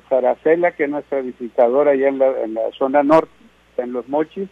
[0.10, 3.32] Saracela, que es nuestra visitadora allá en la, en la zona norte,
[3.78, 4.48] en Los Mochis,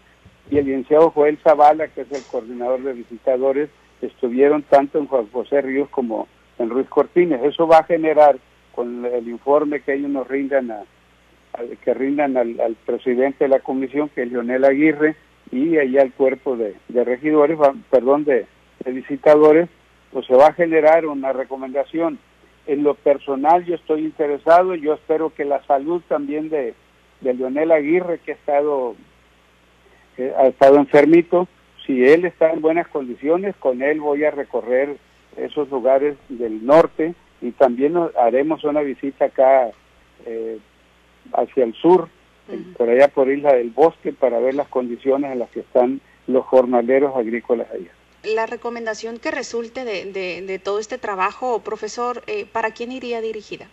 [0.49, 3.69] y el licenciado Joel Zavala, que es el coordinador de visitadores,
[4.01, 7.41] estuvieron tanto en Juan José Ríos como en Ruiz Cortines.
[7.43, 8.37] Eso va a generar,
[8.73, 10.83] con el informe que ellos nos rindan a,
[11.83, 15.15] que rindan al, presidente de la comisión, que es Leonel Aguirre,
[15.51, 17.57] y allá al cuerpo de, regidores,
[17.89, 18.45] perdón, de,
[18.85, 19.67] visitadores,
[20.11, 22.17] pues se va a generar una recomendación.
[22.65, 26.73] En lo personal yo estoy interesado, yo espero que la salud también de,
[27.21, 28.95] de Leonel Aguirre, que ha estado
[30.37, 31.47] ha estado enfermito.
[31.85, 34.97] Si él está en buenas condiciones, con él voy a recorrer
[35.37, 39.69] esos lugares del norte y también haremos una visita acá
[40.25, 40.59] eh,
[41.33, 42.09] hacia el sur,
[42.77, 46.45] por allá por Isla del Bosque, para ver las condiciones en las que están los
[46.45, 47.91] jornaleros agrícolas allá.
[48.23, 53.67] La recomendación que resulte de, de, todo este trabajo, profesor, eh, ¿para quién iría dirigida?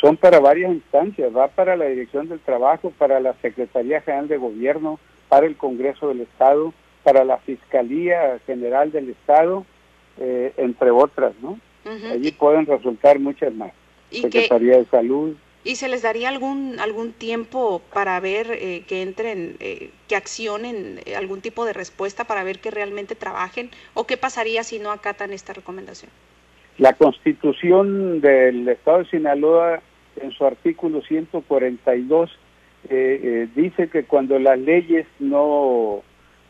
[0.00, 4.36] Son para varias instancias, va para la Dirección del Trabajo, para la Secretaría General de
[4.36, 9.64] Gobierno, para el Congreso del Estado, para la Fiscalía General del Estado,
[10.18, 11.58] eh, entre otras, ¿no?
[12.12, 13.72] Allí pueden resultar muchas más.
[14.10, 15.34] Secretaría de Salud.
[15.64, 21.00] ¿Y se les daría algún algún tiempo para ver eh, que entren, eh, que accionen
[21.16, 23.70] algún tipo de respuesta para ver que realmente trabajen?
[23.94, 26.10] ¿O qué pasaría si no acatan esta recomendación?
[26.78, 29.80] La Constitución del Estado de Sinaloa,
[30.20, 32.30] en su artículo 142,
[32.84, 36.02] eh, eh, dice que cuando las leyes no,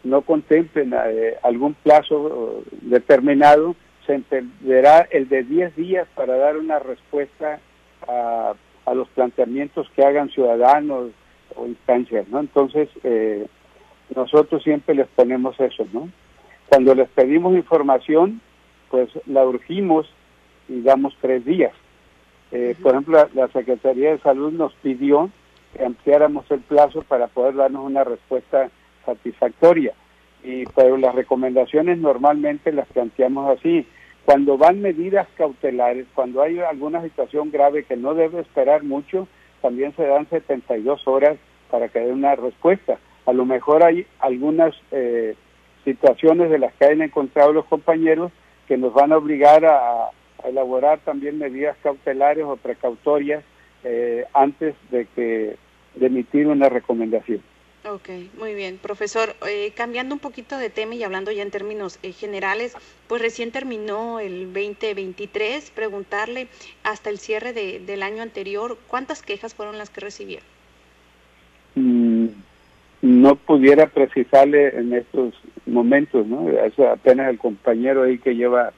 [0.05, 3.75] no contemplen eh, algún plazo determinado,
[4.07, 7.61] se entenderá el de 10 días para dar una respuesta
[8.07, 8.55] a,
[8.87, 11.11] a los planteamientos que hagan ciudadanos
[11.57, 12.41] o instancias, ¿no?
[12.41, 12.89] Entonces,
[14.15, 16.09] nosotros siempre les ponemos eso, ¿no?
[16.69, 18.41] Cuando les pedimos información,
[18.91, 20.09] pues la urgimos
[20.69, 21.73] y damos tres días.
[22.83, 25.31] Por ejemplo, la Secretaría de Salud nos pidió
[25.77, 28.71] que ampliáramos el plazo para poder darnos una respuesta
[29.05, 29.95] satisfactoria.
[30.43, 33.87] Y pero las recomendaciones normalmente las planteamos así.
[34.25, 39.27] Cuando van medidas cautelares, cuando hay alguna situación grave que no debe esperar mucho,
[39.63, 41.39] también se dan 72 horas
[41.71, 42.99] para que dé una respuesta.
[43.27, 45.35] A lo mejor hay algunas eh,
[45.85, 48.31] situaciones de las que han encontrado los compañeros
[48.67, 50.11] que nos van a obligar a,
[50.45, 53.43] a elaborar también medidas cautelares o precautorias
[53.85, 55.57] eh, antes de que
[55.95, 57.43] de emitir una recomendación.
[57.85, 58.79] Ok, muy bien.
[58.79, 62.75] Profesor, eh, cambiando un poquito de tema y hablando ya en términos eh, generales,
[63.07, 66.49] pues recién terminó el 2023, preguntarle
[66.83, 70.45] hasta el cierre de, del año anterior, ¿cuántas quejas fueron las que recibieron?
[71.77, 72.27] Mm,
[73.03, 76.51] no pudiera precisarle en estos momentos, ¿no?
[76.51, 78.73] Eso apenas el compañero ahí que lleva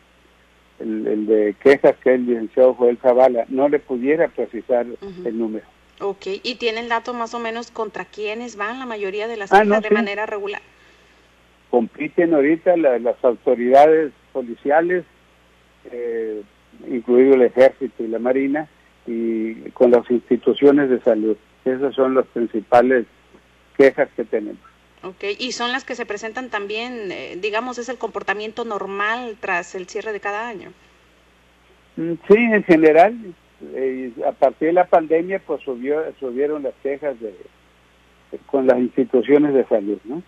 [0.80, 4.86] el, de quejas, que el licenciado Joel Zavala, no le pudiera precisar
[5.24, 5.66] el número.
[6.00, 9.62] Ok, ¿y tienen datos más o menos contra quiénes van la mayoría de las ah,
[9.62, 10.62] quejas de manera regular?
[11.70, 15.04] Compiten ahorita las autoridades policiales,
[15.92, 16.42] eh,
[16.88, 18.68] incluido el ejército y la marina,
[19.06, 21.36] y con las instituciones de salud.
[21.64, 23.06] Esas son las principales
[23.76, 24.69] quejas que tenemos.
[25.02, 29.74] Ok, y son las que se presentan también, eh, digamos, es el comportamiento normal tras
[29.74, 30.72] el cierre de cada año.
[31.96, 33.34] Mm, sí, en general,
[33.74, 37.34] eh, a partir de la pandemia, pues subió, subieron las quejas de,
[38.46, 40.22] con las instituciones de salud, ¿no?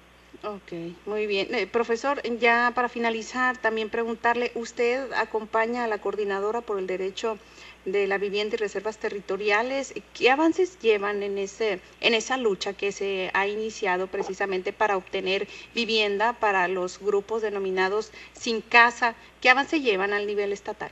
[0.45, 0.73] Ok,
[1.07, 1.55] muy bien.
[1.55, 7.39] Eh, profesor, ya para finalizar, también preguntarle, usted acompaña a la coordinadora por el derecho
[7.85, 9.95] de la vivienda y reservas territoriales.
[10.17, 15.47] ¿Qué avances llevan en, ese, en esa lucha que se ha iniciado precisamente para obtener
[15.75, 19.15] vivienda para los grupos denominados sin casa?
[19.41, 20.91] ¿Qué avances llevan al nivel estatal?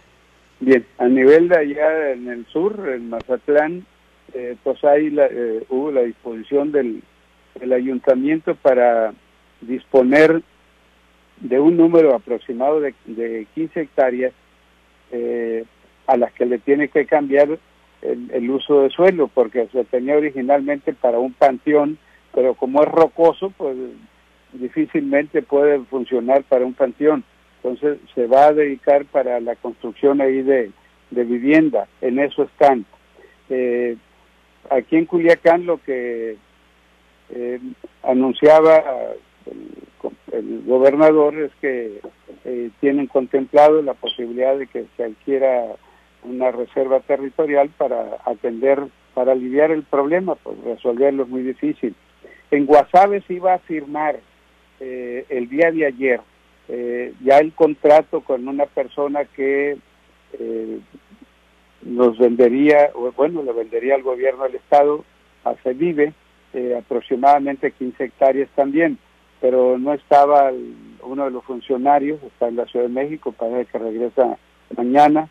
[0.61, 3.87] Bien, a nivel de allá en el sur, en Mazatlán,
[4.35, 7.03] eh, pues ahí eh, hubo la disposición del,
[7.72, 9.12] ayuntamiento para
[9.61, 10.42] disponer
[11.40, 14.33] de un número aproximado de, de 15 hectáreas
[15.12, 15.64] eh,
[16.11, 17.57] a las que le tiene que cambiar
[18.03, 21.99] el, uso de suelo, porque se tenía originalmente para un panteón,
[22.35, 23.77] pero como es rocoso, pues
[24.53, 27.23] difícilmente puede funcionar para un panteón.
[27.62, 30.73] Entonces se va a dedicar para la construcción ahí de,
[31.11, 32.85] vivienda, en eso están.
[33.51, 33.96] Eh,
[34.68, 36.37] aquí en Culiacán lo que
[37.31, 37.61] eh,
[38.03, 38.83] anunciaba
[40.33, 42.01] el, gobernador es que
[42.44, 45.77] eh, tienen contemplado la posibilidad de que se adquiera
[46.24, 48.80] una reserva territorial para atender,
[49.14, 51.94] para aliviar el problema, pues resolverlo es muy difícil.
[52.50, 54.20] En Guasave se iba a firmar
[54.80, 56.20] eh, el día de ayer
[56.68, 59.76] eh, ya el contrato con una persona que
[60.35, 60.80] eh,
[61.83, 65.04] nos vendería, o bueno, le vendería al gobierno del Estado,
[65.44, 66.12] a CEVIVE,
[66.76, 68.98] aproximadamente 15 hectáreas también,
[69.40, 70.52] pero no estaba
[71.02, 74.37] uno de los funcionarios, está en la Ciudad de México, parece que regresa
[74.76, 75.28] mañana,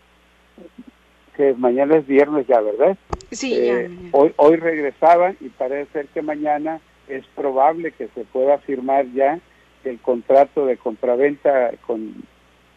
[1.35, 2.97] que mañana es viernes ya, ¿verdad?
[3.31, 8.57] Sí, eh, Hoy, hoy regresaban y parece ser que mañana es probable que se pueda
[8.59, 9.39] firmar ya
[9.83, 12.15] el contrato de compraventa con,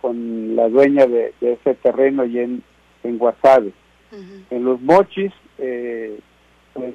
[0.00, 2.62] con la dueña de, ese terreno y en,
[3.02, 3.72] en Guasave.
[4.50, 6.18] En los mochis, eh,
[6.74, 6.94] pues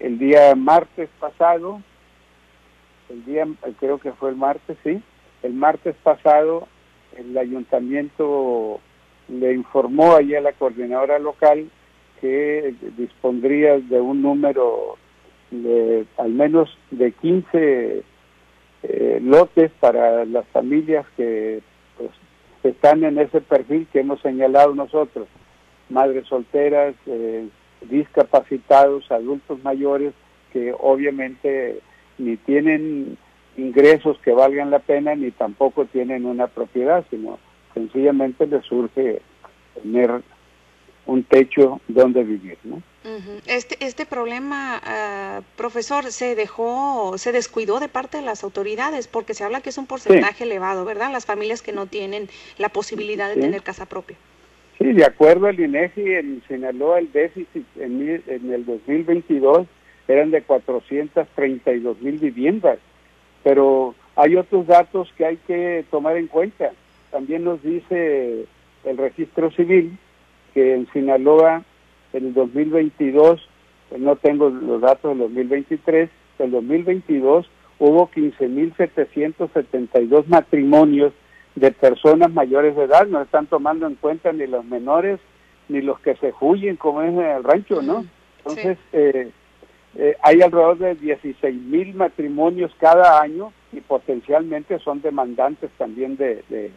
[0.00, 1.80] el día martes pasado,
[3.08, 3.46] el día,
[3.80, 5.02] creo que fue el martes, sí,
[5.42, 6.68] el martes pasado
[7.16, 8.80] el ayuntamiento
[9.28, 11.70] le informó allí a la coordinadora local
[12.20, 14.96] que dispondría de un número
[15.50, 18.02] de al menos de 15
[18.84, 21.60] eh, lotes para las familias que
[21.96, 22.10] pues,
[22.62, 25.28] están en ese perfil que hemos señalado nosotros,
[25.88, 27.46] madres solteras, eh,
[27.82, 30.14] discapacitados, adultos mayores,
[30.52, 31.80] que obviamente
[32.18, 33.18] ni tienen
[33.56, 37.38] ingresos que valgan la pena ni tampoco tienen una propiedad, sino
[37.74, 39.20] sencillamente les surge
[39.74, 40.22] tener
[41.06, 42.82] un techo donde vivir, ¿no?
[43.46, 49.34] Este este problema, ah, profesor, se dejó, se descuidó de parte de las autoridades porque
[49.34, 51.10] se habla que es un porcentaje elevado, ¿verdad?
[51.10, 54.16] Las familias que no tienen la posibilidad de tener casa propia.
[54.78, 59.66] Sí, de acuerdo al INEGI, en Sinaloa el déficit en, en el 2022
[60.06, 62.78] eran de 432 mil viviendas
[63.42, 66.72] pero hay otros datos que hay que tomar en cuenta.
[67.12, 68.46] También nos dice
[68.84, 69.96] el registro civil
[70.54, 71.62] que en Sinaloa
[72.12, 73.48] en el 2022,
[73.88, 77.48] pues no tengo los datos del 2023, en el 2022
[77.78, 81.12] hubo 15.772 matrimonios
[81.54, 85.20] de personas mayores de edad, no están tomando en cuenta ni los menores
[85.68, 88.06] ni los que se huyen como es en el rancho, ¿no?
[88.38, 89.30] Entonces, eh,
[89.96, 96.42] eh, hay alrededor de 16 mil matrimonios cada año y potencialmente son demandantes también de,
[96.48, 96.70] de,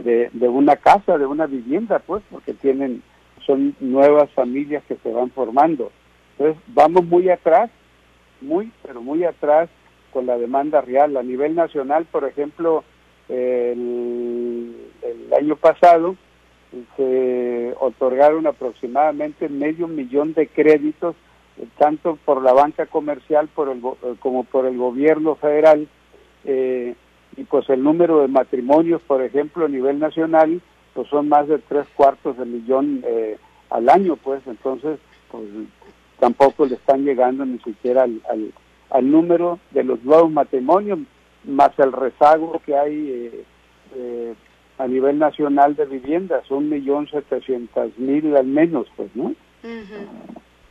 [0.00, 3.02] de, una casa, de una vivienda, pues, porque tienen,
[3.46, 5.90] son nuevas familias que se van formando.
[6.32, 7.70] Entonces, vamos muy atrás,
[8.40, 9.68] muy, pero muy atrás
[10.12, 11.16] con la demanda real.
[11.16, 12.84] A nivel nacional, por ejemplo,
[13.28, 14.76] el,
[15.38, 16.16] año pasado
[16.96, 21.16] se otorgaron aproximadamente medio millón de créditos
[21.78, 23.80] tanto por la banca comercial por el,
[24.18, 25.88] como por el gobierno federal,
[26.44, 26.94] eh,
[27.40, 30.60] y pues el número de matrimonios, por ejemplo, a nivel nacional,
[30.92, 33.38] pues son más de tres cuartos de millón eh,
[33.70, 34.98] al año, pues entonces
[35.30, 35.44] pues,
[36.18, 38.20] tampoco le están llegando ni siquiera al,
[38.90, 40.98] al, número de los nuevos matrimonios.
[41.44, 43.44] más el rezago que hay
[43.96, 44.34] eh,
[44.76, 49.34] a nivel nacional de viviendas, un millón setecientos mil al menos, pues, ¿no?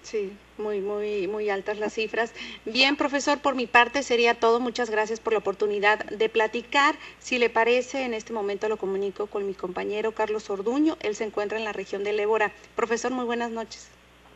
[0.03, 2.33] Sí, muy, muy, muy altas las cifras.
[2.65, 4.59] Bien, profesor, por mi parte sería todo.
[4.59, 6.95] Muchas gracias por la oportunidad de platicar.
[7.19, 10.97] Si le parece, en este momento lo comunico con mi compañero Carlos Orduño.
[11.01, 12.51] Él se encuentra en la región de Lébora.
[12.75, 13.89] Profesor, muy buenas noches.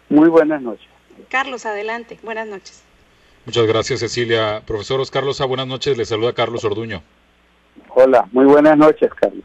[0.10, 0.88] Muy buenas noches.
[1.30, 2.20] Carlos, adelante.
[2.24, 2.84] Buenas noches.
[3.46, 4.64] Muchas gracias, Cecilia.
[4.66, 5.98] Profesor Oscar Loza, buenas noches.
[5.98, 7.04] Le saluda Carlos Orduño.
[7.96, 9.44] Hola, muy buenas noches, Carlos.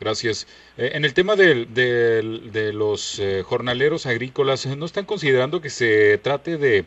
[0.00, 0.48] Gracias.
[0.76, 6.18] Eh, en el tema de, de, los eh, jornaleros agrícolas, ¿no están considerando que se
[6.18, 6.84] trate de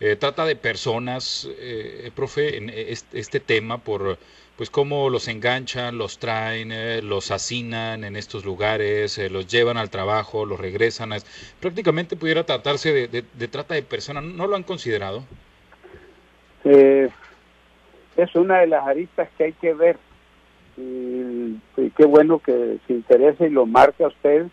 [0.00, 1.48] eh, trata de personas,
[2.14, 4.18] profe, en este, tema por
[4.56, 10.46] pues cómo los enganchan, los traen, los hacinan en estos lugares, los llevan al trabajo,
[10.46, 11.10] los regresan.
[11.60, 14.24] prácticamente pudiera tratarse de, de, trata de personas.
[14.24, 15.24] ¿No lo han considerado?
[16.64, 19.98] es una de las aristas que hay que ver
[20.76, 21.60] y,
[21.96, 24.46] qué bueno que se interese y lo marca usted,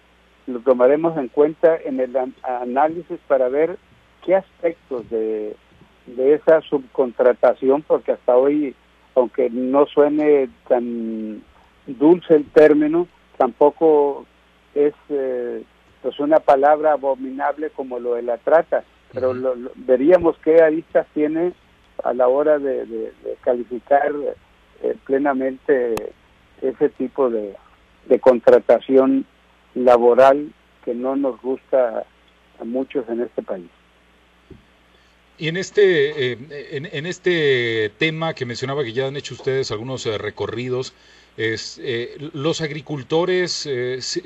[0.47, 3.77] lo tomaremos en cuenta en el análisis para ver
[4.25, 5.55] qué aspectos de,
[6.05, 8.75] de esa subcontratación, porque hasta hoy,
[9.15, 11.41] aunque no suene tan
[11.87, 13.07] dulce el término,
[13.37, 14.25] tampoco
[14.75, 15.63] es eh,
[16.01, 19.33] pues una palabra abominable como lo de la trata, pero
[19.75, 21.53] veríamos qué aristas tiene
[22.03, 24.11] a la hora de calificar
[24.83, 25.95] eh, plenamente
[26.61, 27.55] ese tipo de,
[28.19, 29.25] contratación
[29.73, 30.51] laboral
[30.83, 32.03] que no nos gusta
[32.59, 33.69] a muchos en este país.
[35.37, 36.37] Y en este, eh,
[36.71, 40.93] en, este tema que mencionaba que ya han hecho ustedes algunos eh, recorridos,
[41.37, 41.81] es,
[42.33, 44.21] los agricultores, sí,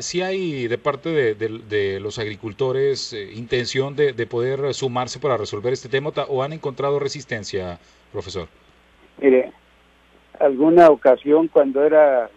[0.00, 5.88] sí, hay de parte de, de los agricultores intención de, poder sumarse para resolver este
[5.88, 7.80] tema o han encontrado resistencia,
[8.12, 8.48] profesor.
[9.20, 9.52] Mire,
[10.40, 12.30] alguna ocasión cuando era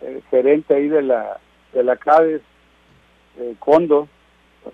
[0.00, 1.38] el gerente ahí de la
[1.72, 2.40] de la CADES,
[3.38, 4.08] eh, Condo,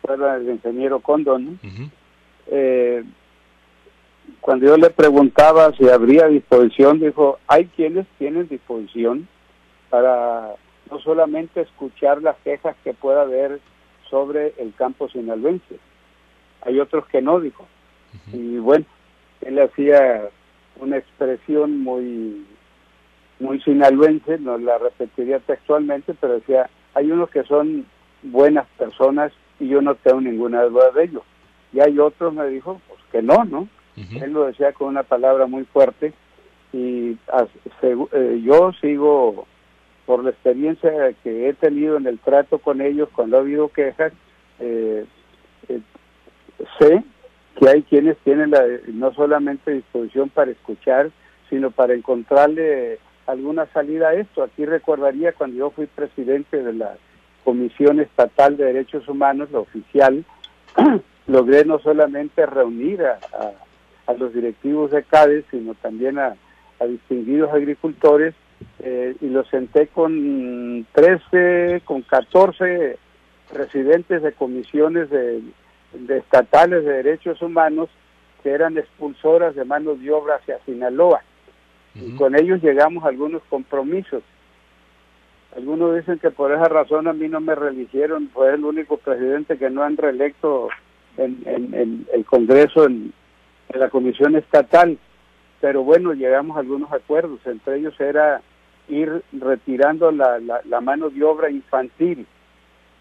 [0.09, 1.59] era el ingeniero Condo, ¿no?
[2.47, 3.03] eh,
[4.41, 9.29] cuando yo le preguntaba si habría disposición, dijo, hay quienes tienen disposición
[9.91, 10.55] para
[10.91, 13.61] no solamente escuchar las quejas que pueda haber
[14.09, 15.79] sobre el campo sinaloense,
[16.63, 17.67] hay otros que no, dijo.
[18.33, 18.85] Y bueno,
[19.41, 20.29] él hacía
[20.81, 22.45] una expresión muy
[23.41, 27.85] muy sinaloense, no la repetiría textualmente, pero decía, hay unos que son
[28.23, 31.23] buenas personas y yo no tengo ninguna duda de ello.
[31.73, 33.69] Y hay otros, me dijo, pues que no, ¿no?
[33.97, 36.13] Él lo decía con una palabra muy fuerte
[36.73, 37.17] y
[37.83, 39.47] eh, yo sigo,
[40.07, 40.91] por la experiencia
[41.23, 44.13] que he tenido en el trato con ellos cuando ha habido quejas,
[44.59, 45.07] eh,
[45.69, 45.81] eh,
[46.81, 47.05] sé
[47.59, 51.11] que hay quienes tienen la, no solamente disposición para escuchar,
[51.49, 54.43] sino para encontrarle alguna salida a esto.
[54.43, 56.97] Aquí recordaría cuando yo fui presidente de la
[57.45, 60.25] Comisión Estatal de Derechos Humanos, la oficial,
[61.27, 63.53] logré no solamente reunir a,
[64.19, 66.37] los directivos de CADES, sino también a,
[66.87, 68.35] distinguidos agricultores,
[68.81, 72.99] eh, y los senté con 13, con 14
[73.51, 75.41] presidentes de comisiones de
[75.95, 77.89] de estatales de derechos humanos
[78.43, 81.23] que eran expulsoras de manos de obra hacia Sinaloa.
[81.95, 84.23] Y con ellos llegamos a algunos compromisos.
[85.57, 89.57] Algunos dicen que por esa razón a mí no me reeligieron, fue el único presidente
[89.57, 90.69] que no han reelecto
[91.17, 93.13] en, en, el Congreso, en,
[93.73, 94.99] la Comisión Estatal.
[95.61, 98.43] Pero bueno, llegamos a algunos acuerdos, entre ellos era
[98.89, 102.27] ir retirando la, la, la mano de obra infantil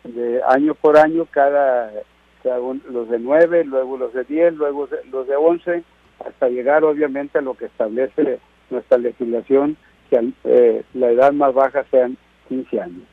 [0.03, 1.91] de año por año cada
[2.43, 5.83] los de 9, luego los de 10, luego los de 11,
[6.25, 9.77] hasta llegar obviamente a lo que establece nuestra legislación,
[10.09, 12.17] que eh, la edad más baja sean
[12.49, 13.03] 15 años.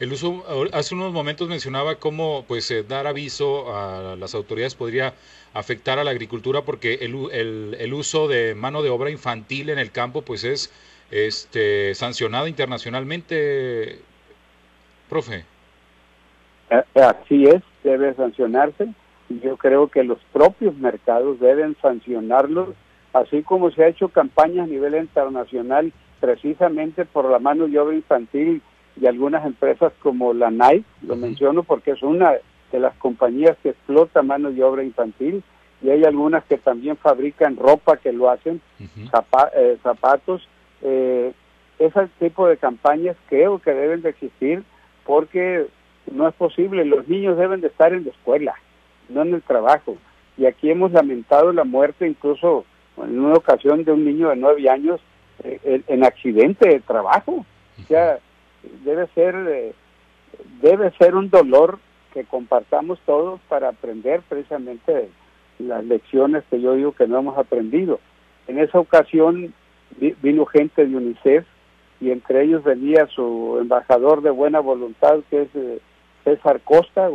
[0.00, 5.14] El uso, hace unos momentos mencionaba cómo pues eh, dar aviso a las autoridades podría
[5.54, 9.78] afectar a la agricultura porque el, el, el, uso de mano de obra infantil en
[9.78, 10.72] el campo pues es
[11.12, 14.00] este sancionado internacionalmente,
[15.08, 15.44] profe.
[16.94, 18.88] Así es, debe sancionarse
[19.28, 22.70] y yo creo que los propios mercados deben sancionarlos,
[23.12, 27.94] así como se ha hecho campañas a nivel internacional precisamente por la mano de obra
[27.94, 28.62] infantil
[29.00, 32.34] y algunas empresas como la Nike, lo menciono porque es una
[32.70, 35.42] de las compañías que explota mano de obra infantil
[35.82, 40.48] y hay algunas que también fabrican ropa que lo hacen, eh, zapatos.
[40.82, 41.32] Eh,
[41.78, 44.62] ese tipo de campañas creo que deben de existir
[45.04, 45.66] porque
[46.10, 48.54] no es posible, los niños deben de estar en la escuela,
[49.08, 49.96] no en el trabajo.
[50.36, 52.64] Y aquí hemos lamentado la muerte incluso
[52.96, 55.00] en una ocasión de un niño de nueve años
[55.44, 57.44] eh, en accidente de trabajo.
[57.78, 58.18] O sea,
[58.84, 59.74] debe ser, eh,
[60.60, 61.78] debe ser un dolor
[62.12, 65.08] que compartamos todos para aprender precisamente
[65.58, 68.00] las lecciones que yo digo que no hemos aprendido.
[68.46, 69.54] En esa ocasión
[69.98, 71.46] vino gente de UNICEF
[72.00, 75.78] y entre ellos venía su embajador de buena voluntad, que es eh,
[76.24, 77.08] César Costa,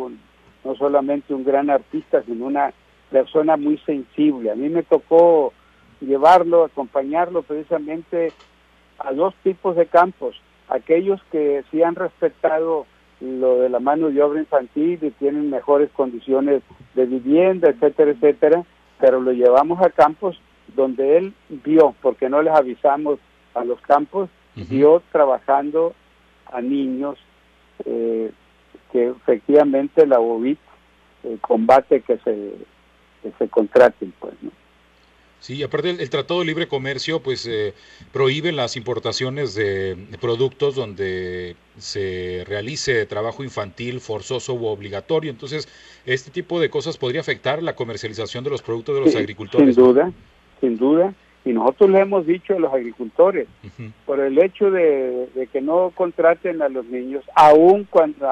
[0.64, 2.74] no solamente un gran artista, sino una
[3.10, 4.52] persona muy sensible.
[4.52, 5.54] A mí me tocó
[6.02, 8.34] llevarlo, acompañarlo precisamente
[9.00, 10.36] a dos tipos de campos,
[10.70, 12.86] aquellos que sí han respetado
[13.20, 16.62] lo de la mano de obra infantil y tienen mejores condiciones
[16.94, 18.64] de vivienda, etcétera, etcétera,
[19.00, 20.40] pero lo llevamos a campos
[20.76, 23.20] donde él vio, porque no les avisamos
[23.54, 24.30] a los campos,
[24.70, 25.94] vio trabajando
[26.52, 27.18] a niños
[27.86, 28.32] eh,
[28.92, 30.60] que efectivamente la UBIT
[31.24, 32.54] eh, combate que se,
[33.24, 34.52] que se contraten, pues, ¿no?
[35.40, 37.74] Sí, aparte el, Tratado de Libre Comercio pues eh,
[38.12, 45.30] prohíbe las importaciones de, productos donde se realice trabajo infantil forzoso u obligatorio.
[45.30, 45.70] Entonces,
[46.06, 49.76] este tipo de cosas podría afectar la comercialización de los productos de los agricultores.
[49.76, 50.12] Sin duda,
[50.60, 51.14] sin duda.
[51.46, 53.48] Y nosotros le hemos dicho a los agricultores,
[54.06, 58.28] por el hecho de, que no contraten a los niños, aún, cuando,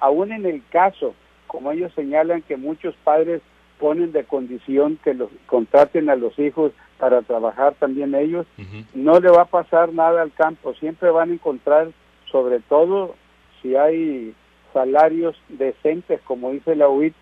[0.00, 1.14] aún en el caso,
[1.46, 3.42] como ellos señalan que muchos padres
[3.78, 8.46] ponen de condición que los contraten a los hijos para trabajar también ellos,
[8.94, 11.88] no le va a pasar nada al campo, siempre van a encontrar,
[12.30, 13.14] sobre todo
[13.60, 14.34] si hay
[14.72, 17.14] salarios decentes, como dice la UIT,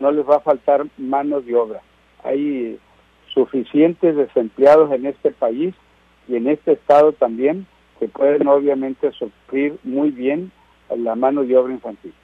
[0.00, 1.80] no les va a faltar manos de obra.
[2.24, 2.78] Hay
[3.32, 5.74] suficientes desempleados en este país
[6.26, 7.66] y en este estado también
[7.98, 10.50] que pueden obviamente sufrir muy bien
[10.96, 12.14] la mano de obra infantil.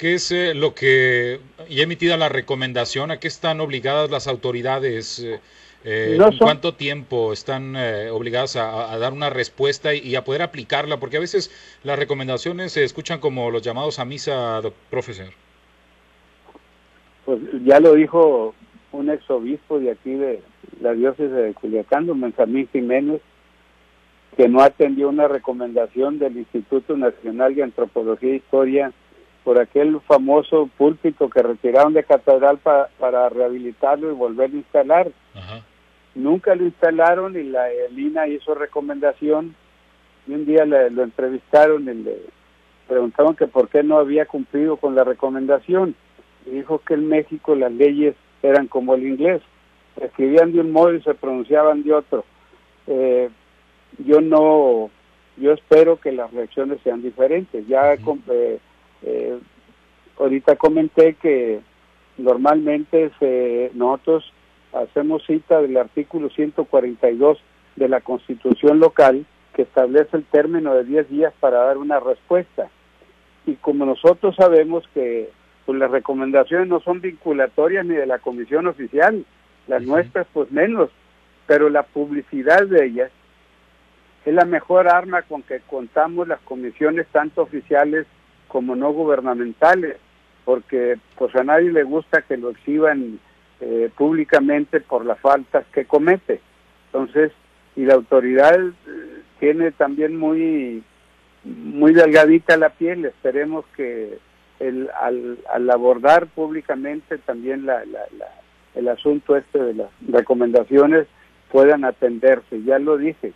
[0.00, 5.22] ¿Qué es eh, lo que, y emitida la recomendación, a qué están obligadas las autoridades?
[5.22, 5.40] Eh,
[5.84, 10.98] eh ¿En cuánto tiempo están eh, obligadas a, dar una respuesta y, a poder aplicarla?
[10.98, 11.50] Porque a veces
[11.84, 15.34] las recomendaciones se escuchan como los llamados a misa, profesor.
[17.26, 18.54] Pues ya lo dijo
[18.92, 20.40] un ex obispo de aquí de
[20.80, 23.20] la diócesis de Culiacán, don Benjamín Jiménez,
[24.34, 28.94] que no atendió una recomendación del Instituto Nacional de Antropología e Historia
[29.50, 35.10] por aquel famoso púlpito que retiraron de catedral para rehabilitarlo y volverlo a instalar.
[36.14, 39.56] Nunca lo instalaron y la Lina hizo recomendación
[40.28, 42.18] y un día lo entrevistaron y le
[42.86, 45.96] preguntaron que por qué no había cumplido con la recomendación
[46.46, 49.42] y dijo que en México las leyes eran como el inglés,
[50.00, 52.24] escribían de un modo y se pronunciaban de otro.
[52.86, 53.30] Eh,
[53.98, 54.90] yo no,
[55.38, 57.66] yo espero que las reacciones sean diferentes.
[57.66, 58.60] Ya eh,
[60.18, 61.60] ahorita comenté que
[62.18, 64.32] normalmente se, nosotros
[64.72, 67.38] hacemos cita del artículo 142
[67.76, 69.24] de la Constitución local
[69.54, 72.70] que establece el término de 10 días para dar una respuesta.
[73.46, 75.30] Y como nosotros sabemos que
[75.66, 79.24] pues, las recomendaciones no son vinculatorias ni de la Comisión Oficial,
[79.66, 80.90] las nuestras pues menos,
[81.46, 83.10] pero la publicidad de ellas
[84.24, 88.06] es la mejor arma con que contamos las comisiones tanto oficiales
[88.50, 89.96] como no gubernamentales,
[90.44, 93.20] porque pues a nadie le gusta que lo exhiban
[93.60, 96.40] eh, públicamente por las faltas que comete.
[96.86, 97.32] Entonces,
[97.76, 98.72] y la autoridad eh,
[99.38, 100.82] tiene también muy
[101.44, 104.18] muy delgadita la piel, esperemos que
[104.58, 108.00] el, al, al abordar públicamente también la, la,
[108.74, 111.06] el asunto este de las recomendaciones
[111.50, 112.62] puedan atenderse.
[112.64, 113.32] Ya lo dije,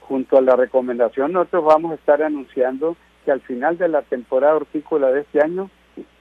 [0.00, 4.56] junto a la recomendación nosotros vamos a estar anunciando que al final de la temporada
[4.56, 5.70] hortícola de este año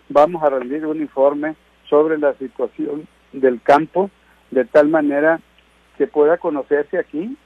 [0.10, 1.56] vamos a rendir un informe
[1.90, 4.10] sobre la situación del campo
[4.52, 5.40] de tal manera
[5.98, 7.38] que pueda conocerse aquí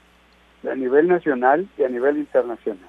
[0.70, 2.88] a nivel nacional y a nivel internacional.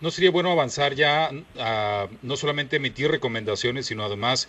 [0.00, 4.48] ¿No sería bueno avanzar ya a no solamente emitir recomendaciones, sino además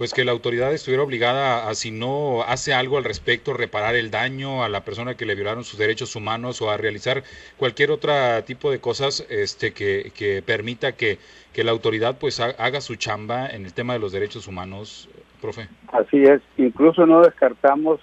[0.00, 4.10] pues que la autoridad estuviera obligada a, si no hace algo al respecto, reparar el
[4.10, 7.22] daño a la persona que le violaron sus derechos humanos o a realizar
[7.58, 8.14] cualquier otro
[8.46, 11.18] tipo de cosas este, que, que permita que,
[11.52, 15.06] que, la autoridad pues haga su chamba en el tema de los derechos humanos,
[15.38, 15.68] profe.
[15.92, 18.00] Así es, incluso no descartamos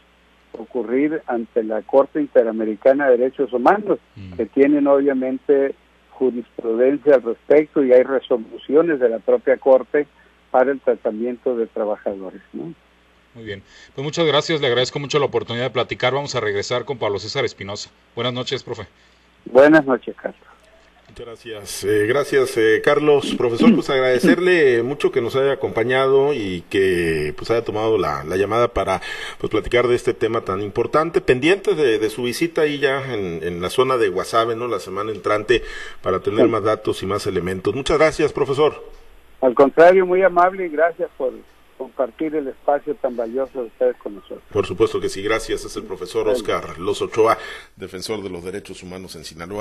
[0.52, 4.34] ocurrir ante la Corte Interamericana de Derechos Humanos, mm.
[4.34, 5.74] que tienen obviamente
[6.12, 10.06] jurisprudencia al respecto y hay resoluciones de la propia Corte
[10.52, 12.42] para el tratamiento de trabajadores.
[12.54, 12.74] ¿no?
[13.36, 13.64] Muy bien.
[13.94, 16.14] Pues muchas gracias, le agradezco mucho la oportunidad de platicar.
[16.14, 17.92] Vamos a regresar con Pablo César Espinosa.
[18.16, 18.88] Buenas noches, profe.
[19.46, 20.42] Buenas noches, Carlos.
[21.08, 21.84] Muchas gracias.
[21.84, 23.34] Eh, gracias, eh, Carlos.
[23.38, 28.38] Profesor, pues agradecerle mucho que nos haya acompañado y que pues haya tomado la, la
[28.38, 29.02] llamada para
[29.38, 31.22] pues platicar de este tema tan importante.
[31.22, 34.68] Pendiente de, de su visita ahí ya en, en, la zona de Guasave, ¿no?
[34.68, 35.64] La semana entrante
[36.02, 36.52] para tener sí.
[36.52, 37.74] más datos y más elementos.
[37.74, 38.84] Muchas gracias, profesor.
[39.42, 41.34] Al contrario, muy amable y gracias por
[41.78, 44.42] compartir el espacio tan valioso de ustedes con nosotros.
[44.52, 45.64] Por supuesto que sí, gracias.
[45.64, 47.38] Es el profesor Oscar Los Ochoa,
[47.76, 49.56] defensor de los derechos humanos en Sinaloa.